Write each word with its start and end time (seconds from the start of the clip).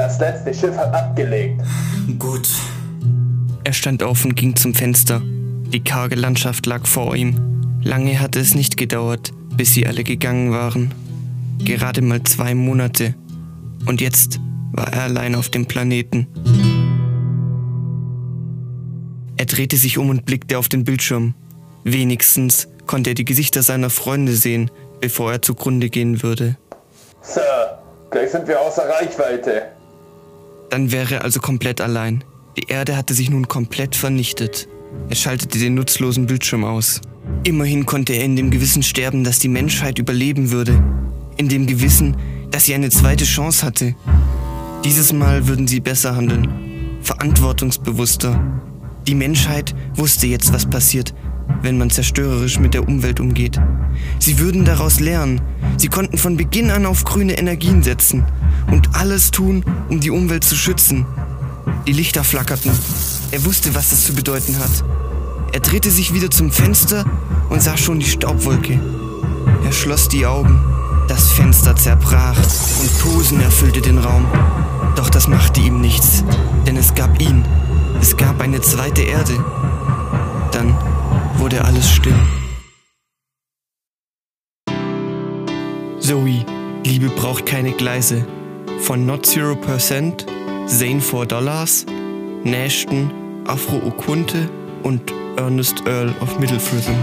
Das 0.00 0.18
letzte 0.18 0.54
Schiff 0.54 0.74
hat 0.78 0.94
abgelegt. 0.94 1.60
Gut. 2.18 2.48
Er 3.64 3.74
stand 3.74 4.02
auf 4.02 4.24
und 4.24 4.34
ging 4.34 4.56
zum 4.56 4.72
Fenster. 4.72 5.20
Die 5.68 5.84
karge 5.84 6.14
Landschaft 6.14 6.64
lag 6.64 6.86
vor 6.86 7.14
ihm. 7.14 7.36
Lange 7.82 8.18
hatte 8.18 8.40
es 8.40 8.54
nicht 8.54 8.78
gedauert, 8.78 9.32
bis 9.58 9.74
sie 9.74 9.86
alle 9.86 10.02
gegangen 10.02 10.52
waren. 10.52 10.94
Gerade 11.58 12.00
mal 12.00 12.22
zwei 12.22 12.54
Monate. 12.54 13.14
Und 13.84 14.00
jetzt 14.00 14.40
war 14.72 14.90
er 14.90 15.02
allein 15.02 15.34
auf 15.34 15.50
dem 15.50 15.66
Planeten. 15.66 16.26
Er 19.36 19.44
drehte 19.44 19.76
sich 19.76 19.98
um 19.98 20.08
und 20.08 20.24
blickte 20.24 20.56
auf 20.56 20.70
den 20.70 20.84
Bildschirm. 20.84 21.34
Wenigstens 21.84 22.68
konnte 22.86 23.10
er 23.10 23.14
die 23.14 23.26
Gesichter 23.26 23.62
seiner 23.62 23.90
Freunde 23.90 24.32
sehen, 24.32 24.70
bevor 25.02 25.30
er 25.30 25.42
zugrunde 25.42 25.90
gehen 25.90 26.22
würde. 26.22 26.56
Sir, 27.20 27.82
gleich 28.10 28.30
sind 28.30 28.48
wir 28.48 28.58
außer 28.58 28.88
Reichweite. 28.88 29.72
Dann 30.70 30.92
wäre 30.92 31.16
er 31.16 31.24
also 31.24 31.40
komplett 31.40 31.80
allein. 31.80 32.24
Die 32.56 32.68
Erde 32.68 32.96
hatte 32.96 33.12
sich 33.12 33.28
nun 33.28 33.48
komplett 33.48 33.96
vernichtet. 33.96 34.68
Er 35.08 35.16
schaltete 35.16 35.58
den 35.58 35.74
nutzlosen 35.74 36.26
Bildschirm 36.26 36.64
aus. 36.64 37.00
Immerhin 37.44 37.86
konnte 37.86 38.12
er 38.12 38.24
in 38.24 38.36
dem 38.36 38.50
Gewissen 38.50 38.82
sterben, 38.82 39.24
dass 39.24 39.40
die 39.40 39.48
Menschheit 39.48 39.98
überleben 39.98 40.50
würde. 40.50 40.82
In 41.36 41.48
dem 41.48 41.66
Gewissen, 41.66 42.16
dass 42.50 42.64
sie 42.64 42.74
eine 42.74 42.90
zweite 42.90 43.24
Chance 43.24 43.66
hatte. 43.66 43.94
Dieses 44.84 45.12
Mal 45.12 45.46
würden 45.48 45.66
sie 45.66 45.80
besser 45.80 46.14
handeln. 46.14 46.48
Verantwortungsbewusster. 47.02 48.40
Die 49.06 49.14
Menschheit 49.14 49.74
wusste 49.94 50.26
jetzt, 50.26 50.52
was 50.52 50.66
passiert, 50.66 51.14
wenn 51.62 51.78
man 51.78 51.90
zerstörerisch 51.90 52.58
mit 52.58 52.74
der 52.74 52.86
Umwelt 52.86 53.20
umgeht. 53.20 53.60
Sie 54.18 54.38
würden 54.38 54.64
daraus 54.64 55.00
lernen. 55.00 55.40
Sie 55.76 55.88
konnten 55.88 56.18
von 56.18 56.36
Beginn 56.36 56.70
an 56.70 56.86
auf 56.86 57.04
grüne 57.04 57.38
Energien 57.38 57.82
setzen 57.82 58.24
und 58.70 58.94
alles 58.94 59.30
tun, 59.30 59.64
um 59.88 60.00
die 60.00 60.10
Umwelt 60.10 60.44
zu 60.44 60.56
schützen. 60.56 61.06
Die 61.86 61.92
Lichter 61.92 62.24
flackerten. 62.24 62.72
Er 63.30 63.44
wusste, 63.44 63.74
was 63.74 63.90
das 63.90 64.04
zu 64.04 64.14
bedeuten 64.14 64.58
hat. 64.58 64.84
Er 65.52 65.60
drehte 65.60 65.90
sich 65.90 66.14
wieder 66.14 66.30
zum 66.30 66.50
Fenster 66.50 67.04
und 67.48 67.62
sah 67.62 67.76
schon 67.76 67.98
die 67.98 68.06
Staubwolke. 68.06 68.78
Er 69.64 69.72
schloss 69.72 70.08
die 70.08 70.26
Augen. 70.26 70.60
Das 71.08 71.32
Fenster 71.32 71.74
zerbrach 71.74 72.36
und 72.36 73.00
Tosen 73.00 73.40
erfüllte 73.40 73.80
den 73.80 73.98
Raum. 73.98 74.26
Doch 74.94 75.10
das 75.10 75.26
machte 75.26 75.60
ihm 75.60 75.80
nichts, 75.80 76.24
denn 76.66 76.76
es 76.76 76.94
gab 76.94 77.20
ihn. 77.20 77.44
Es 78.00 78.16
gab 78.16 78.40
eine 78.40 78.60
zweite 78.60 79.02
Erde. 79.02 79.32
Wurde 81.60 81.68
alles 81.68 81.90
still. 81.90 82.14
Zoe, 85.98 86.44
Liebe 86.84 87.08
braucht 87.10 87.44
keine 87.44 87.72
Gleise. 87.72 88.26
Von 88.80 89.04
Not 89.04 89.26
Zero 89.26 89.54
Percent, 89.56 90.24
Zane 90.66 91.02
4 91.02 91.26
Dollars, 91.26 91.84
Nashton, 92.44 93.10
Afro 93.46 93.76
Okunte 93.86 94.48
und 94.84 95.12
Ernest 95.36 95.86
Earl 95.86 96.14
of 96.20 96.38
Middlefritham. 96.38 96.96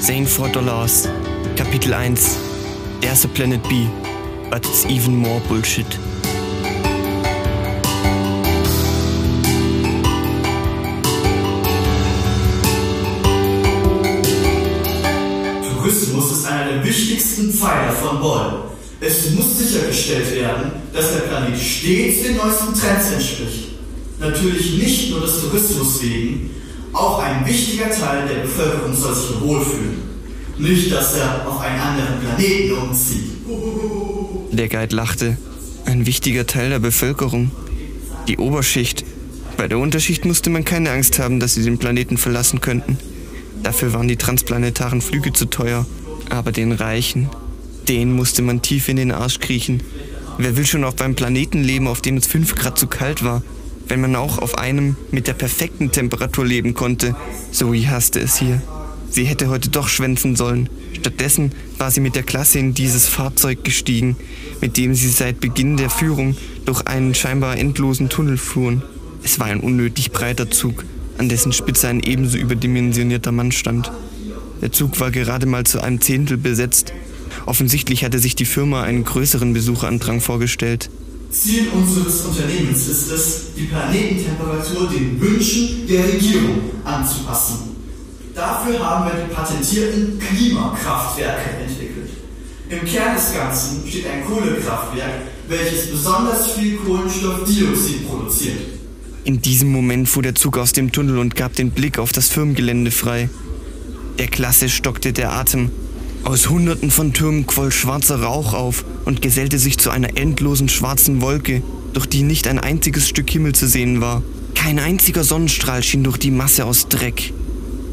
Zane 0.00 0.26
4 0.26 0.48
Dollars, 0.48 1.08
Kapitel 1.56 1.92
1. 1.92 2.47
There's 3.00 3.24
a 3.24 3.28
planet 3.28 3.62
B, 3.68 3.88
but 4.50 4.66
it's 4.66 4.84
even 4.86 5.14
more 5.14 5.40
bullshit. 5.48 5.86
Tourismus 15.62 16.32
ist 16.32 16.46
einer 16.46 16.72
der 16.72 16.84
wichtigsten 16.84 17.52
Pfeiler 17.52 17.92
von 17.92 18.20
Bonn. 18.20 18.54
Es 19.00 19.30
muss 19.30 19.58
sichergestellt 19.58 20.34
werden, 20.34 20.72
dass 20.92 21.12
der 21.12 21.20
Planet 21.20 21.56
stets 21.56 22.24
den 22.24 22.36
neuesten 22.36 22.74
Trends 22.74 23.12
entspricht. 23.12 23.68
Natürlich 24.18 24.76
nicht 24.76 25.10
nur 25.10 25.20
des 25.20 25.40
Tourismus 25.40 26.02
wegen, 26.02 26.50
auch 26.92 27.20
ein 27.20 27.46
wichtiger 27.46 27.90
Teil 27.90 28.26
der 28.26 28.40
Bevölkerung 28.40 28.92
soll 28.96 29.14
sich 29.14 29.40
wohlfühlen. 29.40 30.07
Nicht, 30.58 30.92
dass 30.92 31.14
er 31.14 31.46
auf 31.48 31.60
einen 31.60 31.80
anderen 31.80 32.20
Planeten 32.20 32.72
umzieht. 32.72 33.30
Der 34.50 34.68
Guide 34.68 34.94
lachte. 34.94 35.38
Ein 35.84 36.04
wichtiger 36.04 36.46
Teil 36.46 36.70
der 36.70 36.80
Bevölkerung. 36.80 37.52
Die 38.26 38.38
Oberschicht. 38.38 39.04
Bei 39.56 39.68
der 39.68 39.78
Unterschicht 39.78 40.24
musste 40.24 40.50
man 40.50 40.64
keine 40.64 40.90
Angst 40.90 41.18
haben, 41.20 41.38
dass 41.38 41.54
sie 41.54 41.62
den 41.62 41.78
Planeten 41.78 42.18
verlassen 42.18 42.60
könnten. 42.60 42.98
Dafür 43.62 43.92
waren 43.92 44.08
die 44.08 44.16
transplanetaren 44.16 45.00
Flüge 45.00 45.32
zu 45.32 45.46
teuer. 45.46 45.86
Aber 46.28 46.50
den 46.50 46.72
Reichen, 46.72 47.30
denen 47.88 48.12
musste 48.12 48.42
man 48.42 48.60
tief 48.60 48.88
in 48.88 48.96
den 48.96 49.12
Arsch 49.12 49.38
kriechen. 49.38 49.82
Wer 50.38 50.56
will 50.56 50.66
schon 50.66 50.84
auf 50.84 51.00
einem 51.00 51.14
Planeten 51.14 51.62
leben, 51.62 51.86
auf 51.86 52.00
dem 52.00 52.16
es 52.16 52.26
5 52.26 52.56
Grad 52.56 52.78
zu 52.78 52.88
kalt 52.88 53.24
war, 53.24 53.42
wenn 53.86 54.00
man 54.00 54.16
auch 54.16 54.38
auf 54.38 54.58
einem 54.58 54.96
mit 55.10 55.26
der 55.26 55.32
perfekten 55.34 55.92
Temperatur 55.92 56.44
leben 56.44 56.74
konnte? 56.74 57.14
Zoe 57.52 57.88
hasste 57.88 58.20
es 58.20 58.36
hier. 58.36 58.60
Sie 59.10 59.24
hätte 59.24 59.48
heute 59.48 59.70
doch 59.70 59.88
schwänzen 59.88 60.36
sollen. 60.36 60.68
Stattdessen 60.92 61.52
war 61.78 61.90
sie 61.90 62.00
mit 62.00 62.14
der 62.14 62.22
Klasse 62.22 62.58
in 62.58 62.74
dieses 62.74 63.06
Fahrzeug 63.06 63.64
gestiegen, 63.64 64.16
mit 64.60 64.76
dem 64.76 64.94
sie 64.94 65.08
seit 65.08 65.40
Beginn 65.40 65.76
der 65.76 65.90
Führung 65.90 66.36
durch 66.66 66.86
einen 66.86 67.14
scheinbar 67.14 67.56
endlosen 67.56 68.08
Tunnel 68.08 68.36
fuhren. 68.36 68.82
Es 69.22 69.40
war 69.40 69.46
ein 69.46 69.60
unnötig 69.60 70.12
breiter 70.12 70.50
Zug, 70.50 70.84
an 71.16 71.28
dessen 71.28 71.52
Spitze 71.52 71.88
ein 71.88 72.00
ebenso 72.00 72.36
überdimensionierter 72.36 73.32
Mann 73.32 73.52
stand. 73.52 73.90
Der 74.60 74.72
Zug 74.72 75.00
war 75.00 75.10
gerade 75.10 75.46
mal 75.46 75.64
zu 75.64 75.80
einem 75.80 76.00
Zehntel 76.00 76.36
besetzt. 76.36 76.92
Offensichtlich 77.46 78.04
hatte 78.04 78.18
sich 78.18 78.34
die 78.34 78.44
Firma 78.44 78.82
einen 78.82 79.04
größeren 79.04 79.52
Besucherandrang 79.52 80.20
vorgestellt. 80.20 80.90
Ziel 81.30 81.68
unseres 81.74 82.22
Unternehmens 82.22 82.88
ist 82.88 83.10
es, 83.10 83.40
die 83.56 83.64
Planetentemperatur 83.64 84.88
den 84.90 85.20
Wünschen 85.20 85.86
der 85.86 86.04
Regierung 86.04 86.58
anzupassen. 86.84 87.77
Dafür 88.38 88.78
haben 88.78 89.06
wir 89.06 89.24
die 89.24 89.34
patentierten 89.34 90.16
Klimakraftwerke 90.20 91.56
entwickelt. 91.60 92.10
Im 92.68 92.84
Kern 92.84 93.16
des 93.16 93.34
Ganzen 93.34 93.82
steht 93.84 94.06
ein 94.06 94.24
Kohlekraftwerk, 94.24 95.22
welches 95.48 95.90
besonders 95.90 96.52
viel 96.52 96.76
Kohlenstoffdioxid 96.76 98.08
produziert. 98.08 98.58
In 99.24 99.42
diesem 99.42 99.72
Moment 99.72 100.08
fuhr 100.08 100.22
der 100.22 100.36
Zug 100.36 100.56
aus 100.56 100.72
dem 100.72 100.92
Tunnel 100.92 101.18
und 101.18 101.34
gab 101.34 101.54
den 101.54 101.72
Blick 101.72 101.98
auf 101.98 102.12
das 102.12 102.28
Firmengelände 102.28 102.92
frei. 102.92 103.28
Der 104.20 104.28
Klasse 104.28 104.68
stockte 104.68 105.12
der 105.12 105.32
Atem. 105.32 105.72
Aus 106.22 106.48
Hunderten 106.48 106.92
von 106.92 107.12
Türmen 107.12 107.44
quoll 107.44 107.72
schwarzer 107.72 108.22
Rauch 108.22 108.54
auf 108.54 108.84
und 109.04 109.20
gesellte 109.20 109.58
sich 109.58 109.78
zu 109.78 109.90
einer 109.90 110.16
endlosen 110.16 110.68
schwarzen 110.68 111.20
Wolke, 111.22 111.60
durch 111.92 112.06
die 112.06 112.22
nicht 112.22 112.46
ein 112.46 112.60
einziges 112.60 113.08
Stück 113.08 113.28
Himmel 113.30 113.56
zu 113.56 113.66
sehen 113.66 114.00
war. 114.00 114.22
Kein 114.54 114.78
einziger 114.78 115.24
Sonnenstrahl 115.24 115.82
schien 115.82 116.04
durch 116.04 116.18
die 116.18 116.30
Masse 116.30 116.66
aus 116.66 116.86
Dreck. 116.88 117.32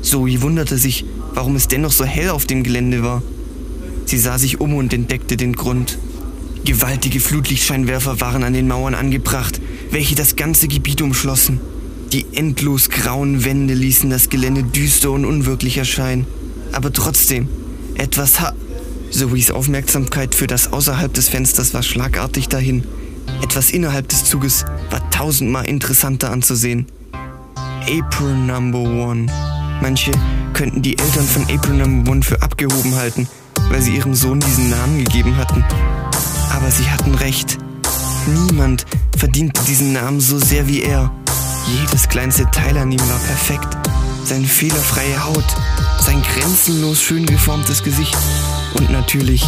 Zoe 0.06 0.42
wunderte 0.42 0.78
sich, 0.78 1.04
warum 1.34 1.56
es 1.56 1.68
dennoch 1.68 1.92
so 1.92 2.06
hell 2.06 2.30
auf 2.30 2.46
dem 2.46 2.64
Gelände 2.64 3.04
war. 3.04 3.24
Sie 4.06 4.20
sah 4.20 4.38
sich 4.38 4.62
um 4.62 4.76
und 4.76 4.94
entdeckte 4.94 5.36
den 5.36 5.54
Grund. 5.54 5.98
Gewaltige 6.64 7.20
Flutlichtscheinwerfer 7.20 8.22
waren 8.22 8.44
an 8.44 8.54
den 8.54 8.68
Mauern 8.68 8.94
angebracht, 8.94 9.60
welche 9.90 10.16
das 10.16 10.36
ganze 10.36 10.68
Gebiet 10.68 11.02
umschlossen. 11.02 11.60
Die 12.14 12.26
endlos 12.34 12.90
grauen 12.90 13.44
Wände 13.44 13.74
ließen 13.74 14.10
das 14.10 14.30
Gelände 14.30 14.64
düster 14.64 15.10
und 15.10 15.26
unwirklich 15.26 15.78
erscheinen. 15.78 16.28
Aber 16.72 16.94
trotzdem, 16.94 17.50
etwas 17.96 18.40
ha... 18.40 18.54
Zoes 19.10 19.50
Aufmerksamkeit 19.50 20.36
für 20.36 20.48
das 20.48 20.74
außerhalb 20.74 21.14
des 21.14 21.30
Fensters 21.30 21.74
war 21.74 21.84
schlagartig 21.84 22.48
dahin. 22.48 22.84
Etwas 23.42 23.72
innerhalb 23.72 24.10
des 24.10 24.26
Zuges 24.26 24.66
war 24.90 25.10
tausendmal 25.10 25.66
interessanter 25.66 26.32
anzusehen. 26.32 26.86
April 27.88 28.36
Number 28.36 28.80
One. 28.80 29.28
Manche 29.82 30.12
könnten 30.54 30.82
die 30.82 30.98
Eltern 30.98 31.26
von 31.26 31.44
April 31.44 31.76
Number 31.76 32.12
One 32.12 32.24
für 32.24 32.42
abgehoben 32.42 32.96
halten, 32.96 33.28
weil 33.70 33.82
sie 33.82 33.96
ihrem 33.96 34.16
Sohn 34.16 34.40
diesen 34.40 34.70
Namen 34.70 35.04
gegeben 35.04 35.38
hatten. 35.38 35.64
Aber 36.52 36.72
sie 36.72 36.90
hatten 36.90 37.16
recht. 37.16 37.58
Niemand 38.28 38.86
verdiente 39.18 39.62
diesen 39.68 39.94
Namen 39.94 40.20
so 40.20 40.40
sehr 40.40 40.68
wie 40.68 40.82
er. 40.82 41.12
Jedes 41.80 42.08
kleinste 42.08 42.50
Teil 42.52 42.78
an 42.78 42.92
ihm 42.92 43.10
war 43.10 43.20
perfekt. 43.20 43.78
Seine 44.24 44.48
fehlerfreie 44.48 45.24
Haut, 45.24 45.46
sein 46.00 46.22
grenzenlos 46.22 47.02
schön 47.02 47.26
geformtes 47.26 47.84
Gesicht 47.84 48.18
und 48.74 48.90
natürlich 48.90 49.44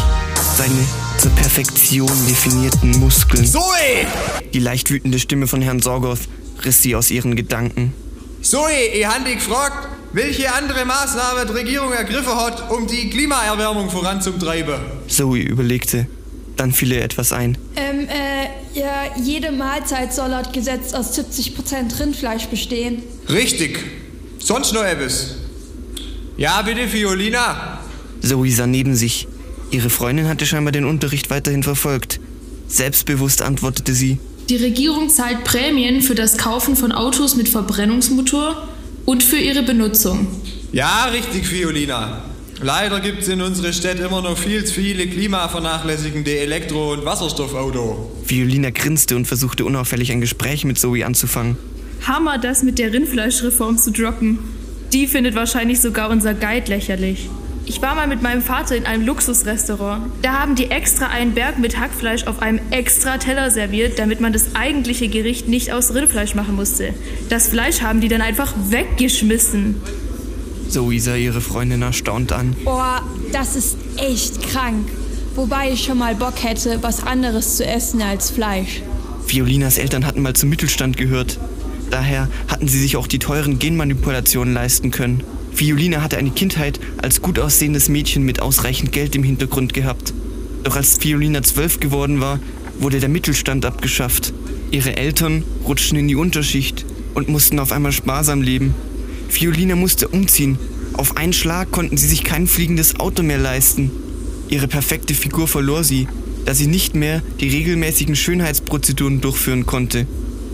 seine 0.55 0.85
zur 1.17 1.31
Perfektion 1.31 2.11
definierten 2.27 2.91
Muskeln. 2.99 3.45
Zoe! 3.45 4.05
Die 4.53 4.59
leicht 4.59 4.89
wütende 4.91 5.19
Stimme 5.19 5.47
von 5.47 5.61
Herrn 5.61 5.79
Sorgoth 5.79 6.27
riss 6.63 6.81
sie 6.81 6.95
aus 6.95 7.09
ihren 7.09 7.35
Gedanken. 7.35 7.93
Zoe, 8.41 8.87
ich 8.93 9.05
habe 9.05 9.23
dich 9.25 9.35
gefragt, 9.35 9.87
welche 10.17 10.51
andere 10.51 10.83
Maßnahme 10.83 11.45
die 11.45 11.53
Regierung 11.53 11.93
ergriffen 11.93 12.35
hat, 12.35 12.71
um 12.71 12.87
die 12.87 13.09
Klimaerwärmung 13.09 13.89
voranzutreiben. 13.89 14.75
Zoe 15.07 15.39
überlegte. 15.39 16.07
Dann 16.55 16.71
fiel 16.71 16.91
ihr 16.93 17.03
etwas 17.03 17.31
ein. 17.31 17.55
Ähm, 17.75 18.07
äh, 18.09 18.79
ja, 18.79 19.15
jede 19.23 19.51
Mahlzeit 19.51 20.11
soll 20.11 20.31
laut 20.31 20.51
Gesetz 20.53 20.93
aus 20.93 21.15
70% 21.17 21.99
Rindfleisch 21.99 22.47
bestehen. 22.47 23.03
Richtig. 23.29 23.77
Sonst 24.39 24.73
noch 24.73 24.83
etwas? 24.83 25.35
Ja, 26.35 26.63
bitte, 26.63 26.87
Fiolina. 26.87 27.79
Zoe 28.21 28.51
sah 28.51 28.65
neben 28.65 28.95
sich. 28.95 29.27
Ihre 29.69 29.91
Freundin 29.91 30.27
hatte 30.27 30.47
scheinbar 30.47 30.71
den 30.71 30.85
Unterricht 30.85 31.29
weiterhin 31.29 31.61
verfolgt. 31.61 32.19
Selbstbewusst 32.67 33.43
antwortete 33.43 33.93
sie. 33.93 34.17
Die 34.49 34.55
Regierung 34.55 35.09
zahlt 35.09 35.43
Prämien 35.43 36.01
für 36.01 36.15
das 36.15 36.37
Kaufen 36.37 36.75
von 36.75 36.91
Autos 36.91 37.35
mit 37.35 37.49
Verbrennungsmotor 37.49 38.67
und 39.07 39.23
für 39.23 39.37
ihre 39.37 39.63
Benutzung. 39.63 40.27
Ja, 40.73 41.05
richtig, 41.05 41.47
Fiolina. 41.47 42.23
Leider 42.61 42.99
gibt 42.99 43.21
es 43.21 43.29
in 43.29 43.41
unserer 43.41 43.71
Stadt 43.71 43.99
immer 43.99 44.21
noch 44.21 44.37
viel 44.37 44.65
zu 44.65 44.73
viele 44.73 45.07
klimavernachlässigende 45.07 46.37
Elektro- 46.39 46.91
und 46.91 47.05
Wasserstoffauto. 47.05 48.11
Violina 48.25 48.69
grinste 48.69 49.15
und 49.15 49.25
versuchte 49.25 49.63
unauffällig 49.63 50.11
ein 50.11 50.19
Gespräch 50.19 50.65
mit 50.65 50.77
Zoe 50.77 51.05
anzufangen. 51.05 51.55
Hammer, 52.05 52.37
das 52.37 52.63
mit 52.63 52.79
der 52.79 52.91
Rindfleischreform 52.91 53.77
zu 53.77 53.91
droppen. 53.91 54.39
Die 54.91 55.07
findet 55.07 55.35
wahrscheinlich 55.35 55.79
sogar 55.79 56.09
unser 56.09 56.33
Guide 56.33 56.67
lächerlich. 56.67 57.29
Ich 57.69 57.81
war 57.81 57.95
mal 57.95 58.07
mit 58.07 58.21
meinem 58.21 58.41
Vater 58.41 58.77
in 58.77 58.85
einem 58.85 59.05
Luxusrestaurant. 59.05 60.05
Da 60.21 60.39
haben 60.39 60.55
die 60.55 60.71
extra 60.71 61.07
einen 61.07 61.33
Berg 61.33 61.59
mit 61.59 61.77
Hackfleisch 61.77 62.25
auf 62.25 62.41
einem 62.41 62.61
extra 62.71 63.17
Teller 63.17 63.51
serviert, 63.51 63.99
damit 63.99 64.21
man 64.21 64.31
das 64.31 64.55
eigentliche 64.55 65.09
Gericht 65.09 65.49
nicht 65.49 65.73
aus 65.73 65.93
Rindfleisch 65.93 66.33
machen 66.33 66.55
musste. 66.55 66.93
Das 67.27 67.49
Fleisch 67.49 67.81
haben 67.81 67.99
die 67.99 68.07
dann 68.07 68.21
einfach 68.21 68.53
weggeschmissen. 68.69 69.75
Zoe 70.69 70.97
sah 71.01 71.15
ihre 71.15 71.41
Freundin 71.41 71.81
erstaunt 71.81 72.31
an. 72.31 72.55
Boah, 72.63 73.01
das 73.33 73.57
ist 73.57 73.75
echt 73.97 74.43
krank. 74.43 74.87
Wobei 75.35 75.71
ich 75.73 75.83
schon 75.83 75.97
mal 75.97 76.15
Bock 76.15 76.41
hätte, 76.41 76.81
was 76.83 77.05
anderes 77.05 77.57
zu 77.57 77.65
essen 77.65 78.01
als 78.01 78.31
Fleisch. 78.31 78.81
Violinas 79.27 79.77
Eltern 79.77 80.05
hatten 80.05 80.21
mal 80.21 80.33
zum 80.33 80.47
Mittelstand 80.47 80.95
gehört. 80.95 81.37
Daher 81.91 82.29
hatten 82.47 82.69
sie 82.69 82.79
sich 82.79 82.95
auch 82.95 83.07
die 83.07 83.19
teuren 83.19 83.59
Genmanipulationen 83.59 84.53
leisten 84.53 84.89
können. 84.91 85.21
Violina 85.59 86.03
hatte 86.03 86.17
eine 86.17 86.29
Kindheit 86.29 86.79
als 86.97 87.21
gut 87.21 87.39
aussehendes 87.39 87.89
Mädchen 87.89 88.23
mit 88.23 88.41
ausreichend 88.41 88.91
Geld 88.91 89.15
im 89.15 89.23
Hintergrund 89.23 89.73
gehabt. 89.73 90.13
Doch 90.63 90.75
als 90.75 91.03
Violina 91.03 91.41
zwölf 91.41 91.79
geworden 91.79 92.21
war, 92.21 92.39
wurde 92.79 92.99
der 92.99 93.09
Mittelstand 93.09 93.65
abgeschafft. 93.65 94.33
Ihre 94.69 94.97
Eltern 94.97 95.43
rutschten 95.65 95.97
in 95.97 96.07
die 96.07 96.15
Unterschicht 96.15 96.85
und 97.15 97.27
mussten 97.27 97.59
auf 97.59 97.71
einmal 97.71 97.91
sparsam 97.91 98.43
leben. 98.43 98.75
Violina 99.29 99.75
musste 99.75 100.07
umziehen. 100.09 100.59
Auf 100.93 101.17
einen 101.17 101.33
Schlag 101.33 101.71
konnten 101.71 101.97
sie 101.97 102.07
sich 102.07 102.23
kein 102.23 102.45
fliegendes 102.45 102.99
Auto 102.99 103.23
mehr 103.23 103.39
leisten. 103.39 103.91
Ihre 104.49 104.67
perfekte 104.67 105.15
Figur 105.15 105.47
verlor 105.47 105.83
sie, 105.83 106.07
da 106.45 106.53
sie 106.53 106.67
nicht 106.67 106.93
mehr 106.93 107.23
die 107.39 107.49
regelmäßigen 107.49 108.15
Schönheitsprozeduren 108.15 109.21
durchführen 109.21 109.65
konnte. 109.65 110.05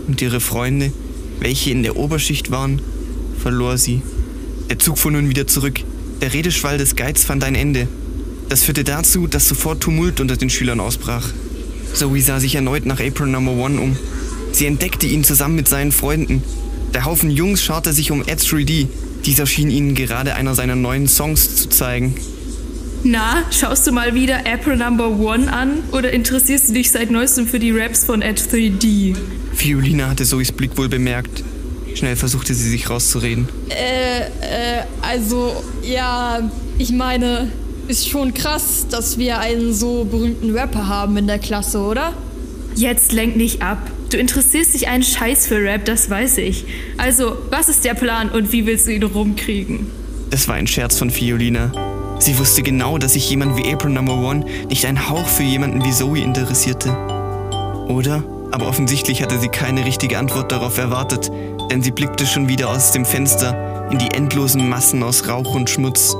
Und 0.08 0.22
ihre 0.22 0.40
Freunde, 0.40 0.92
welche 1.40 1.70
in 1.70 1.82
der 1.82 1.96
Oberschicht 1.96 2.50
waren, 2.50 2.80
verlor 3.38 3.76
sie. 3.76 4.00
Der 4.70 4.78
Zug 4.78 4.98
fuhr 4.98 5.12
nun 5.12 5.28
wieder 5.28 5.46
zurück. 5.46 5.80
Der 6.20 6.32
Redeschwall 6.32 6.78
des 6.78 6.96
Guides 6.96 7.24
fand 7.24 7.44
ein 7.44 7.54
Ende. 7.54 7.86
Das 8.48 8.62
führte 8.62 8.84
dazu, 8.84 9.26
dass 9.26 9.48
sofort 9.48 9.82
Tumult 9.82 10.20
unter 10.20 10.36
den 10.36 10.50
Schülern 10.50 10.80
ausbrach. 10.80 11.28
Zoe 11.92 12.20
sah 12.20 12.40
sich 12.40 12.54
erneut 12.54 12.86
nach 12.86 13.00
April 13.00 13.28
Number 13.28 13.52
One 13.52 13.80
um. 13.80 13.96
Sie 14.52 14.66
entdeckte 14.66 15.06
ihn 15.06 15.24
zusammen 15.24 15.56
mit 15.56 15.68
seinen 15.68 15.92
Freunden. 15.92 16.42
Der 16.94 17.04
Haufen 17.04 17.30
Jungs 17.30 17.62
scharte 17.62 17.92
sich 17.92 18.10
um 18.10 18.22
Ed 18.22 18.40
3D. 18.40 18.86
Dieser 19.26 19.46
schien 19.46 19.70
ihnen 19.70 19.94
gerade 19.94 20.34
einer 20.34 20.54
seiner 20.54 20.76
neuen 20.76 21.08
Songs 21.08 21.56
zu 21.56 21.68
zeigen. 21.68 22.14
Na, 23.02 23.44
schaust 23.50 23.86
du 23.86 23.92
mal 23.92 24.14
wieder 24.14 24.46
April 24.46 24.76
Number 24.76 25.10
One 25.18 25.52
an 25.52 25.82
oder 25.92 26.12
interessierst 26.12 26.70
du 26.70 26.72
dich 26.72 26.90
seit 26.90 27.10
neuestem 27.10 27.46
für 27.46 27.58
die 27.58 27.70
Raps 27.70 28.04
von 28.04 28.22
Ed 28.22 28.40
3D? 28.40 29.14
Violina 29.56 30.08
hatte 30.08 30.24
Zoes 30.24 30.52
Blick 30.52 30.76
wohl 30.78 30.88
bemerkt. 30.88 31.44
Schnell 31.94 32.16
versuchte 32.16 32.54
sie 32.54 32.68
sich 32.68 32.90
rauszureden. 32.90 33.48
Äh, 33.68 34.20
äh, 34.20 34.82
also, 35.02 35.62
ja, 35.82 36.40
ich 36.78 36.90
meine, 36.92 37.50
ist 37.88 38.08
schon 38.08 38.34
krass, 38.34 38.86
dass 38.90 39.18
wir 39.18 39.38
einen 39.38 39.72
so 39.72 40.04
berühmten 40.04 40.56
Rapper 40.56 40.88
haben 40.88 41.16
in 41.16 41.26
der 41.26 41.38
Klasse, 41.38 41.78
oder? 41.80 42.12
Jetzt 42.74 43.12
lenk 43.12 43.36
nicht 43.36 43.62
ab. 43.62 43.78
Du 44.10 44.16
interessierst 44.16 44.74
dich 44.74 44.88
einen 44.88 45.02
Scheiß 45.02 45.46
für 45.46 45.62
Rap, 45.62 45.84
das 45.84 46.10
weiß 46.10 46.38
ich. 46.38 46.64
Also, 46.96 47.36
was 47.50 47.68
ist 47.68 47.84
der 47.84 47.94
Plan 47.94 48.30
und 48.30 48.52
wie 48.52 48.66
willst 48.66 48.86
du 48.86 48.92
ihn 48.92 49.02
rumkriegen? 49.02 49.86
Das 50.30 50.48
war 50.48 50.56
ein 50.56 50.66
Scherz 50.66 50.98
von 50.98 51.10
Fiolina. 51.10 51.70
Sie 52.18 52.38
wusste 52.38 52.62
genau, 52.62 52.98
dass 52.98 53.12
sich 53.12 53.28
jemand 53.28 53.56
wie 53.56 53.72
April 53.72 53.90
Number 53.90 54.16
One 54.16 54.44
nicht 54.68 54.86
einen 54.86 55.08
Hauch 55.08 55.26
für 55.26 55.42
jemanden 55.42 55.84
wie 55.84 55.92
Zoe 55.92 56.20
interessierte. 56.20 56.90
Oder? 57.88 58.24
Aber 58.50 58.68
offensichtlich 58.68 59.22
hatte 59.22 59.38
sie 59.40 59.48
keine 59.48 59.84
richtige 59.84 60.18
Antwort 60.18 60.52
darauf 60.52 60.78
erwartet, 60.78 61.30
denn 61.70 61.82
sie 61.82 61.90
blickte 61.90 62.26
schon 62.26 62.48
wieder 62.48 62.70
aus 62.70 62.92
dem 62.92 63.04
Fenster 63.04 63.88
in 63.90 63.98
die 63.98 64.10
endlosen 64.10 64.68
Massen 64.68 65.02
aus 65.02 65.28
Rauch 65.28 65.54
und 65.54 65.68
Schmutz. 65.70 66.16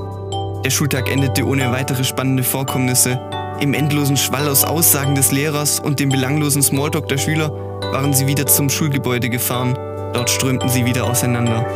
Der 0.65 0.71
Schultag 0.71 1.11
endete 1.11 1.45
ohne 1.45 1.73
weitere 1.73 2.05
spannende 2.05 2.43
Vorkommnisse. 2.43 3.21
Im 3.61 3.75
endlosen 3.75 4.17
Schwall 4.17 4.49
aus 4.49 4.65
Aussagen 4.65 5.15
des 5.15 5.31
Lehrers 5.31 5.79
und 5.81 6.01
dem 6.01 6.09
belanglosen 6.09 6.63
Smalltalk 6.63 7.09
der 7.09 7.19
Schüler 7.19 7.51
waren 7.93 8.15
sie 8.15 8.27
wieder 8.27 8.47
zum 8.47 8.71
Schulgebäude 8.71 9.29
gefahren. 9.29 9.75
Dort 10.13 10.31
strömten 10.31 10.69
sie 10.69 10.85
wieder 10.87 11.05
auseinander. 11.05 11.67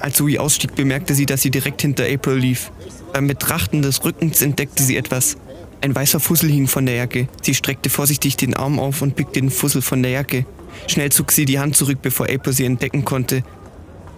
Als 0.00 0.16
Zoe 0.16 0.40
ausstieg, 0.40 0.74
bemerkte 0.74 1.14
sie, 1.14 1.26
dass 1.26 1.42
sie 1.42 1.50
direkt 1.50 1.82
hinter 1.82 2.04
April 2.04 2.36
lief. 2.36 2.72
Beim 3.12 3.26
Betrachten 3.26 3.82
des 3.82 4.02
Rückens 4.04 4.40
entdeckte 4.40 4.82
sie 4.82 4.96
etwas. 4.96 5.36
Ein 5.82 5.94
weißer 5.94 6.20
Fussel 6.20 6.50
hing 6.50 6.66
von 6.66 6.84
der 6.84 6.96
Jacke. 6.96 7.28
Sie 7.42 7.54
streckte 7.54 7.88
vorsichtig 7.88 8.36
den 8.36 8.54
Arm 8.54 8.78
auf 8.78 9.00
und 9.00 9.16
pickte 9.16 9.40
den 9.40 9.50
Fussel 9.50 9.80
von 9.80 10.02
der 10.02 10.12
Jacke. 10.12 10.44
Schnell 10.86 11.10
zog 11.10 11.32
sie 11.32 11.46
die 11.46 11.58
Hand 11.58 11.74
zurück, 11.74 11.98
bevor 12.02 12.28
April 12.28 12.52
sie 12.52 12.66
entdecken 12.66 13.04
konnte. 13.04 13.42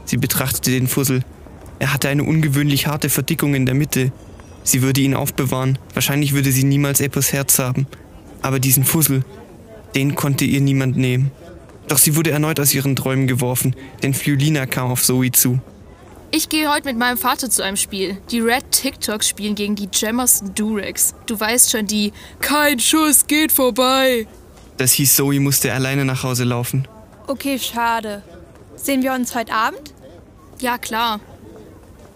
Sie 0.04 0.16
betrachtete 0.16 0.72
den 0.72 0.88
Fussel. 0.88 1.22
Er 1.78 1.92
hatte 1.92 2.08
eine 2.08 2.24
ungewöhnlich 2.24 2.88
harte 2.88 3.08
Verdickung 3.08 3.54
in 3.54 3.66
der 3.66 3.76
Mitte. 3.76 4.12
Sie 4.64 4.82
würde 4.82 5.00
ihn 5.00 5.14
aufbewahren. 5.14 5.78
Wahrscheinlich 5.94 6.32
würde 6.32 6.50
sie 6.50 6.64
niemals 6.64 7.00
Aprils 7.00 7.32
Herz 7.32 7.58
haben. 7.60 7.86
Aber 8.42 8.58
diesen 8.58 8.84
Fussel, 8.84 9.24
den 9.94 10.16
konnte 10.16 10.44
ihr 10.44 10.60
niemand 10.60 10.96
nehmen. 10.96 11.30
Doch 11.88 11.98
sie 11.98 12.16
wurde 12.16 12.30
erneut 12.30 12.58
aus 12.58 12.74
ihren 12.74 12.96
Träumen 12.96 13.26
geworfen, 13.26 13.76
denn 14.02 14.14
Fiolina 14.14 14.66
kam 14.66 14.90
auf 14.90 15.02
Zoe 15.02 15.30
zu. 15.30 15.60
Ich 16.34 16.48
gehe 16.48 16.72
heute 16.72 16.86
mit 16.88 16.96
meinem 16.96 17.18
Vater 17.18 17.50
zu 17.50 17.62
einem 17.62 17.76
Spiel. 17.76 18.16
Die 18.30 18.40
Red 18.40 18.70
TikToks 18.70 19.28
spielen 19.28 19.54
gegen 19.54 19.76
die 19.76 19.90
Jamerson 19.92 20.54
Durex. 20.54 21.14
Du 21.26 21.38
weißt 21.38 21.70
schon, 21.70 21.86
die 21.86 22.10
Kein 22.40 22.80
Schuss 22.80 23.26
geht 23.26 23.52
vorbei. 23.52 24.26
Das 24.78 24.92
hieß, 24.92 25.14
Zoe 25.14 25.40
musste 25.40 25.74
alleine 25.74 26.06
nach 26.06 26.22
Hause 26.22 26.44
laufen. 26.44 26.88
Okay, 27.26 27.58
schade. 27.58 28.22
Sehen 28.76 29.02
wir 29.02 29.12
uns 29.12 29.34
heute 29.34 29.52
Abend? 29.52 29.92
Ja, 30.58 30.78
klar. 30.78 31.20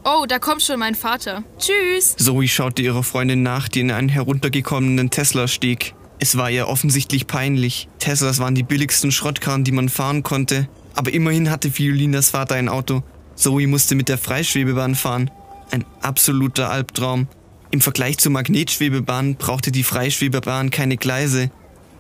Oh, 0.03 0.25
da 0.27 0.39
kommt 0.39 0.63
schon 0.63 0.79
mein 0.79 0.95
Vater. 0.95 1.45
Tschüss. 1.59 2.17
Zoe 2.17 2.49
schaute 2.49 2.81
ihrer 2.81 3.03
Freundin 3.03 3.43
nach, 3.43 3.69
die 3.69 3.81
in 3.81 3.91
einen 3.91 4.09
heruntergekommenen 4.09 5.11
Tesla 5.11 5.47
stieg. 5.47 5.95
Es 6.19 6.39
war 6.39 6.51
ihr 6.51 6.69
offensichtlich 6.69 7.27
peinlich. 7.27 7.87
Teslas 7.99 8.39
waren 8.39 8.55
die 8.55 8.63
billigsten 8.63 9.13
Schrottkarren, 9.13 9.65
die 9.65 9.73
man 9.73 9.91
fahren 9.91 10.23
konnte. 10.23 10.69
Aber 10.95 11.13
immerhin 11.13 11.51
hatte 11.51 11.77
Violinas 11.77 12.31
Vater 12.31 12.55
ein 12.55 12.71
Auto. 12.71 13.03
Zoe 13.37 13.67
musste 13.67 13.95
mit 13.95 14.09
der 14.09 14.19
Freischwebebahn 14.19 14.95
fahren. 14.95 15.31
Ein 15.71 15.85
absoluter 16.01 16.71
Albtraum. 16.71 17.29
Im 17.71 17.81
Vergleich 17.81 18.19
zur 18.19 18.33
Magnetschwebebahn 18.33 19.37
brauchte 19.37 19.71
die 19.71 19.83
Freischwebebahn 19.83 20.71
keine 20.71 20.97
Gleise. 20.97 21.51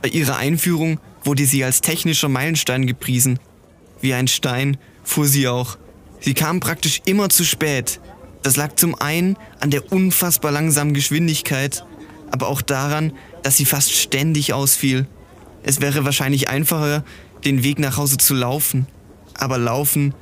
Bei 0.02 0.08
ihrer 0.08 0.36
Einführung 0.36 0.98
wurde 1.24 1.44
sie 1.44 1.62
als 1.64 1.82
technischer 1.82 2.28
Meilenstein 2.28 2.86
gepriesen. 2.86 3.38
Wie 4.00 4.14
ein 4.14 4.28
Stein 4.28 4.78
fuhr 5.04 5.26
sie 5.26 5.48
auch. 5.48 5.76
Sie 6.20 6.34
kam 6.34 6.60
praktisch 6.60 7.02
immer 7.04 7.28
zu 7.28 7.44
spät. 7.44 8.00
Das 8.42 8.56
lag 8.56 8.76
zum 8.76 8.94
einen 8.94 9.36
an 9.60 9.70
der 9.70 9.92
unfassbar 9.92 10.52
langsamen 10.52 10.94
Geschwindigkeit, 10.94 11.84
aber 12.30 12.48
auch 12.48 12.62
daran, 12.62 13.12
dass 13.42 13.56
sie 13.56 13.64
fast 13.64 13.92
ständig 13.92 14.52
ausfiel. 14.52 15.06
Es 15.62 15.80
wäre 15.80 16.04
wahrscheinlich 16.04 16.48
einfacher, 16.48 17.04
den 17.44 17.62
Weg 17.64 17.78
nach 17.78 17.96
Hause 17.96 18.18
zu 18.18 18.34
laufen. 18.34 18.86
Aber 19.34 19.58
laufen, 19.58 20.14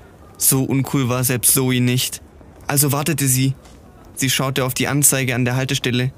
so 0.49 0.65
uncool 0.65 1.09
war 1.09 1.25
selbst 1.25 1.55
Zoe 1.55 1.81
nicht. 1.81 2.23
Also 2.67 2.93
wartete 2.93 3.29
sie. 3.29 3.55
Sie 4.15 4.31
schaute 4.31 4.65
auf 4.65 4.75
die 4.75 4.89
Anzeige 4.89 5.35
an 5.35 5.45
der 5.45 5.57
Haltestelle. 5.57 6.13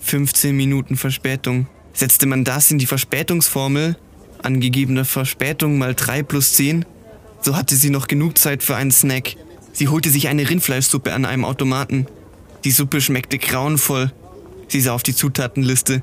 15 0.00 0.56
Minuten 0.56 0.96
Verspätung. 0.96 1.66
Setzte 1.92 2.26
man 2.26 2.44
das 2.44 2.70
in 2.70 2.78
die 2.78 2.86
Verspätungsformel, 2.86 3.96
angegebene 4.42 5.04
Verspätung 5.04 5.78
mal 5.78 5.94
3 5.94 6.22
plus 6.22 6.52
10, 6.52 6.84
so 7.40 7.56
hatte 7.56 7.74
sie 7.74 7.90
noch 7.90 8.06
genug 8.06 8.38
Zeit 8.38 8.62
für 8.62 8.76
einen 8.76 8.90
Snack. 8.90 9.36
Sie 9.72 9.88
holte 9.88 10.10
sich 10.10 10.28
eine 10.28 10.48
Rindfleischsuppe 10.48 11.12
an 11.12 11.24
einem 11.24 11.44
Automaten. 11.44 12.06
Die 12.64 12.70
Suppe 12.70 13.00
schmeckte 13.00 13.38
grauenvoll. 13.38 14.12
Sie 14.68 14.80
sah 14.80 14.92
auf 14.92 15.02
die 15.02 15.14
Zutatenliste. 15.14 16.02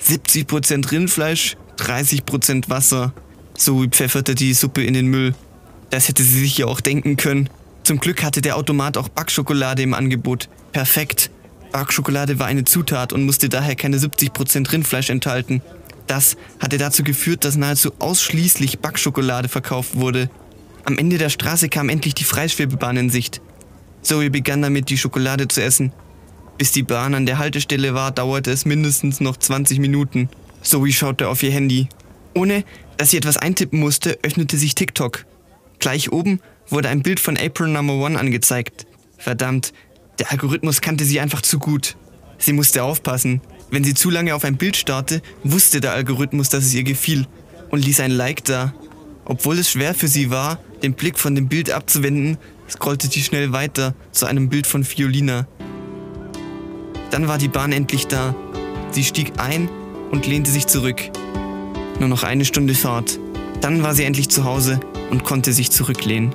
70% 0.00 0.90
Rindfleisch, 0.90 1.56
30% 1.78 2.68
Wasser. 2.68 3.12
Zoe 3.54 3.88
pfefferte 3.88 4.34
die 4.34 4.54
Suppe 4.54 4.84
in 4.84 4.94
den 4.94 5.08
Müll. 5.08 5.34
Das 5.90 6.08
hätte 6.08 6.22
sie 6.22 6.40
sich 6.40 6.58
ja 6.58 6.66
auch 6.66 6.80
denken 6.80 7.16
können. 7.16 7.48
Zum 7.82 7.98
Glück 8.00 8.22
hatte 8.22 8.42
der 8.42 8.56
Automat 8.56 8.96
auch 8.96 9.08
Backschokolade 9.08 9.82
im 9.82 9.94
Angebot. 9.94 10.48
Perfekt. 10.72 11.30
Backschokolade 11.72 12.38
war 12.38 12.46
eine 12.46 12.64
Zutat 12.64 13.12
und 13.12 13.24
musste 13.24 13.48
daher 13.48 13.76
keine 13.76 13.98
70% 13.98 14.72
Rindfleisch 14.72 15.10
enthalten. 15.10 15.62
Das 16.06 16.36
hatte 16.60 16.78
dazu 16.78 17.02
geführt, 17.02 17.44
dass 17.44 17.56
nahezu 17.56 17.92
ausschließlich 17.98 18.80
Backschokolade 18.80 19.48
verkauft 19.48 19.96
wurde. 19.96 20.30
Am 20.84 20.96
Ende 20.96 21.18
der 21.18 21.28
Straße 21.28 21.68
kam 21.68 21.90
endlich 21.90 22.14
die 22.14 22.24
Freischwebebahn 22.24 22.96
in 22.96 23.10
Sicht. 23.10 23.42
Zoe 24.02 24.30
begann 24.30 24.62
damit, 24.62 24.88
die 24.88 24.96
Schokolade 24.96 25.48
zu 25.48 25.62
essen. 25.62 25.92
Bis 26.56 26.72
die 26.72 26.82
Bahn 26.82 27.14
an 27.14 27.26
der 27.26 27.38
Haltestelle 27.38 27.94
war, 27.94 28.10
dauerte 28.10 28.50
es 28.50 28.64
mindestens 28.64 29.20
noch 29.20 29.36
20 29.36 29.80
Minuten. 29.80 30.28
Zoe 30.62 30.92
schaute 30.92 31.28
auf 31.28 31.42
ihr 31.42 31.52
Handy. 31.52 31.88
Ohne, 32.34 32.64
dass 32.96 33.10
sie 33.10 33.18
etwas 33.18 33.36
eintippen 33.36 33.78
musste, 33.78 34.18
öffnete 34.22 34.56
sich 34.56 34.74
TikTok. 34.74 35.26
Gleich 35.78 36.12
oben 36.12 36.40
wurde 36.68 36.88
ein 36.88 37.02
Bild 37.02 37.20
von 37.20 37.36
April 37.36 37.68
Number 37.68 37.94
One 37.94 38.18
angezeigt. 38.18 38.86
Verdammt, 39.16 39.72
der 40.18 40.30
Algorithmus 40.32 40.80
kannte 40.80 41.04
sie 41.04 41.20
einfach 41.20 41.42
zu 41.42 41.58
gut. 41.58 41.96
Sie 42.38 42.52
musste 42.52 42.82
aufpassen. 42.82 43.40
Wenn 43.70 43.84
sie 43.84 43.94
zu 43.94 44.10
lange 44.10 44.34
auf 44.34 44.44
ein 44.44 44.56
Bild 44.56 44.76
starrte, 44.76 45.22
wusste 45.44 45.80
der 45.80 45.92
Algorithmus, 45.92 46.48
dass 46.48 46.64
es 46.64 46.74
ihr 46.74 46.84
gefiel 46.84 47.26
und 47.70 47.84
ließ 47.84 48.00
ein 48.00 48.10
Like 48.10 48.44
da. 48.44 48.74
Obwohl 49.24 49.58
es 49.58 49.70
schwer 49.70 49.94
für 49.94 50.08
sie 50.08 50.30
war, 50.30 50.58
den 50.82 50.94
Blick 50.94 51.18
von 51.18 51.34
dem 51.34 51.48
Bild 51.48 51.70
abzuwenden, 51.70 52.38
scrollte 52.68 53.08
sie 53.08 53.22
schnell 53.22 53.52
weiter 53.52 53.94
zu 54.10 54.26
einem 54.26 54.48
Bild 54.48 54.66
von 54.66 54.84
Fiolina. 54.84 55.46
Dann 57.10 57.28
war 57.28 57.38
die 57.38 57.48
Bahn 57.48 57.72
endlich 57.72 58.06
da. 58.06 58.34
Sie 58.90 59.04
stieg 59.04 59.32
ein 59.38 59.68
und 60.10 60.26
lehnte 60.26 60.50
sich 60.50 60.66
zurück. 60.66 61.02
Nur 61.98 62.08
noch 62.08 62.22
eine 62.22 62.44
Stunde 62.44 62.74
Fahrt. 62.74 63.18
Dann 63.60 63.82
war 63.82 63.94
sie 63.94 64.04
endlich 64.04 64.28
zu 64.28 64.44
Hause 64.44 64.80
und 65.10 65.24
konnte 65.24 65.52
sich 65.52 65.70
zurücklehnen. 65.70 66.34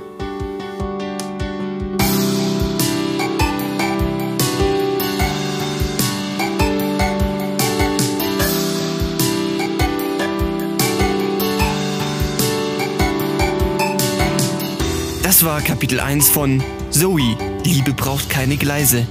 Das 15.24 15.44
war 15.44 15.62
Kapitel 15.62 16.00
1 16.00 16.30
von 16.30 16.64
Zoe, 16.90 17.36
Liebe 17.66 17.94
braucht 17.94 18.30
keine 18.30 18.56
Gleise. 18.56 19.08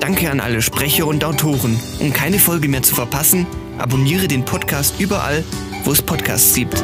Danke 0.00 0.30
an 0.30 0.40
alle 0.40 0.62
Sprecher 0.62 1.06
und 1.06 1.24
Autoren. 1.24 1.78
Um 1.98 2.12
keine 2.12 2.38
Folge 2.38 2.68
mehr 2.68 2.82
zu 2.82 2.94
verpassen, 2.94 3.46
abonniere 3.76 4.28
den 4.28 4.44
Podcast 4.44 5.00
überall, 5.00 5.42
wo 5.84 5.90
es 5.90 6.00
Podcasts 6.00 6.54
gibt. 6.54 6.82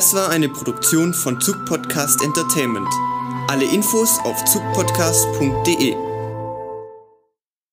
Das 0.00 0.14
war 0.14 0.30
eine 0.30 0.48
Produktion 0.48 1.12
von 1.12 1.42
Zug 1.42 1.66
Podcast 1.66 2.24
Entertainment. 2.24 2.88
Alle 3.48 3.66
Infos 3.66 4.18
auf 4.24 4.42
zugpodcast.de. 4.46 6.09